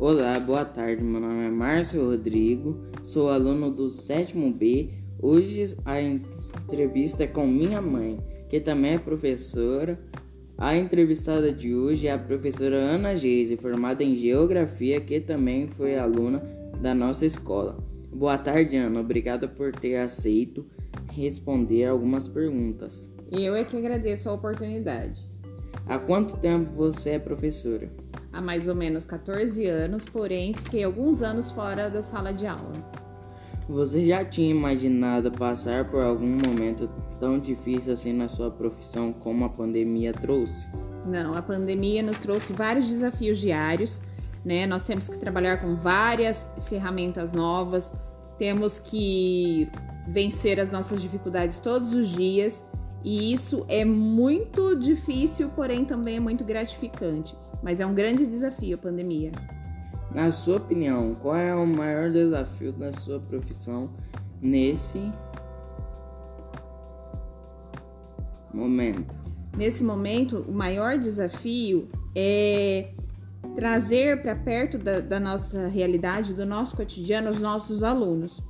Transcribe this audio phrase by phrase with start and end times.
[0.00, 1.04] Olá, boa tarde.
[1.04, 4.94] Meu nome é Márcio Rodrigo, sou aluno do sétimo B.
[5.20, 8.18] Hoje a entrevista é com minha mãe,
[8.48, 10.00] que também é professora.
[10.56, 15.98] A entrevistada de hoje é a professora Ana Geise, formada em Geografia, que também foi
[15.98, 16.42] aluna
[16.80, 17.76] da nossa escola.
[18.10, 19.00] Boa tarde, Ana.
[19.00, 20.64] Obrigada por ter aceito
[21.12, 23.06] responder algumas perguntas.
[23.30, 25.20] Eu é que agradeço a oportunidade.
[25.86, 27.90] Há quanto tempo você é professora?
[28.32, 32.72] Há mais ou menos 14 anos, porém fiquei alguns anos fora da sala de aula.
[33.68, 36.88] Você já tinha imaginado passar por algum momento
[37.18, 40.68] tão difícil assim na sua profissão como a pandemia trouxe?
[41.06, 44.00] Não, a pandemia nos trouxe vários desafios diários,
[44.44, 44.66] né?
[44.66, 47.92] Nós temos que trabalhar com várias ferramentas novas,
[48.38, 49.68] temos que
[50.08, 52.64] vencer as nossas dificuldades todos os dias
[53.02, 57.36] e isso é muito difícil, porém também é muito gratificante.
[57.62, 59.32] Mas é um grande desafio a pandemia.
[60.14, 63.90] Na sua opinião, qual é o maior desafio da sua profissão
[64.40, 65.00] nesse
[68.52, 69.16] momento?
[69.56, 72.92] Nesse momento, o maior desafio é
[73.54, 78.42] trazer para perto da, da, nossa realidade, do nosso cotidiano, os nossos alunos.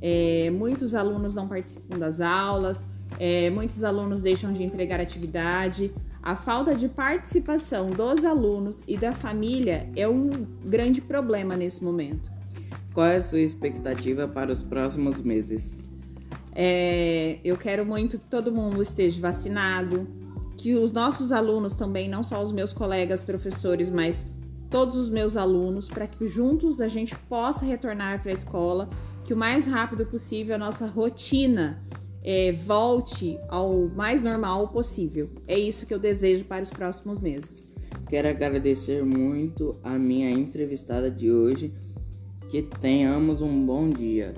[0.00, 2.84] É, muitos alunos não participam das aulas,
[3.18, 5.92] é, muitos alunos deixam de entregar atividade.
[6.22, 10.30] A falta de participação dos alunos e da família é um
[10.64, 12.30] grande problema nesse momento.
[12.92, 15.80] Qual é a sua expectativa para os próximos meses?
[16.54, 20.08] É, eu quero muito que todo mundo esteja vacinado,
[20.56, 24.28] que os nossos alunos também, não só os meus colegas professores, mas
[24.68, 28.90] todos os meus alunos, para que juntos a gente possa retornar para a escola,
[29.24, 31.80] que o mais rápido possível a nossa rotina
[32.22, 35.30] é, volte ao mais normal possível.
[35.46, 37.72] É isso que eu desejo para os próximos meses.
[38.08, 41.72] Quero agradecer muito a minha entrevistada de hoje.
[42.48, 44.32] Que tenhamos um bom dia.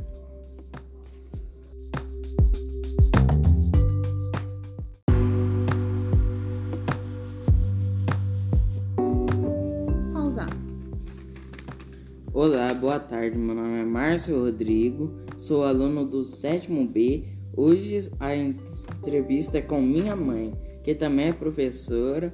[12.32, 13.36] Olá, boa tarde.
[13.36, 19.82] Meu nome é Márcio Rodrigo, sou aluno do sétimo B Hoje a entrevista é com
[19.82, 20.52] minha mãe,
[20.82, 22.32] que também é professora.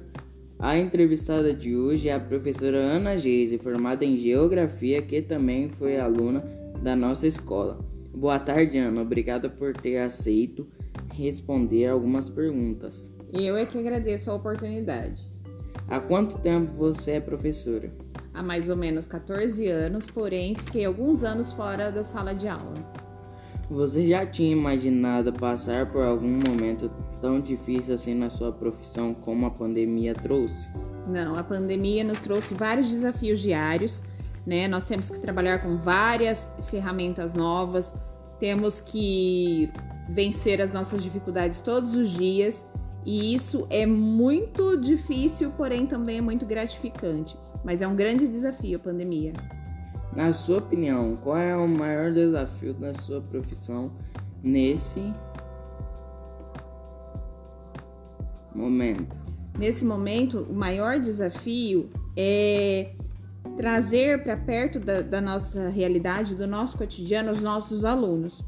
[0.59, 5.99] A entrevistada de hoje é a professora Ana Geise, formada em Geografia, que também foi
[5.99, 6.43] aluna
[6.81, 7.79] da nossa escola.
[8.13, 9.01] Boa tarde, Ana.
[9.01, 10.67] Obrigada por ter aceito
[11.13, 13.11] responder algumas perguntas.
[13.33, 15.25] Eu é que agradeço a oportunidade.
[15.87, 17.91] Há quanto tempo você é professora?
[18.33, 22.73] Há mais ou menos 14 anos, porém fiquei alguns anos fora da sala de aula.
[23.69, 26.89] Você já tinha imaginado passar por algum momento
[27.19, 30.69] tão difícil assim na sua profissão como a pandemia trouxe?
[31.05, 34.01] Não, a pandemia nos trouxe vários desafios diários,
[34.45, 34.69] né?
[34.69, 37.93] Nós temos que trabalhar com várias ferramentas novas,
[38.39, 39.69] temos que
[40.09, 42.65] vencer as nossas dificuldades todos os dias,
[43.05, 47.37] e isso é muito difícil, porém também é muito gratificante.
[47.65, 49.33] Mas é um grande desafio a pandemia.
[50.17, 53.91] Na sua opinião, qual é o maior desafio da sua profissão
[54.41, 55.13] nesse
[58.51, 59.15] momento?
[59.59, 62.93] Nesse momento, o maior desafio é
[63.57, 68.43] trazer para perto da, da, nossa realidade, do nosso cotidiano, os nossos alunos.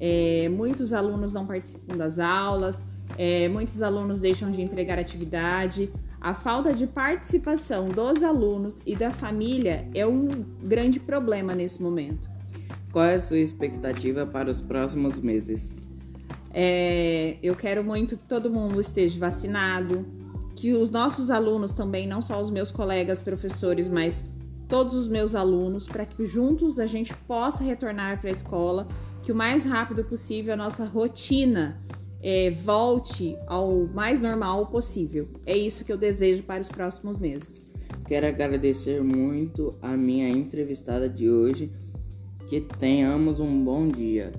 [0.00, 2.82] É, muitos alunos não participam das aulas,
[3.18, 5.92] é, muitos alunos deixam de entregar atividade.
[6.22, 10.28] A falta de participação dos alunos e da família é um
[10.62, 12.30] grande problema nesse momento.
[12.92, 15.80] Qual é a sua expectativa para os próximos meses?
[16.54, 20.06] É, eu quero muito que todo mundo esteja vacinado,
[20.54, 24.24] que os nossos alunos também, não só os meus colegas professores, mas
[24.68, 28.86] todos os meus alunos, para que juntos a gente possa retornar para a escola,
[29.24, 31.82] que o mais rápido possível a nossa rotina
[32.22, 35.28] é, volte ao mais normal possível.
[35.44, 37.70] É isso que eu desejo para os próximos meses.
[38.06, 41.70] Quero agradecer muito a minha entrevistada de hoje.
[42.48, 44.30] Que tenhamos um bom dia.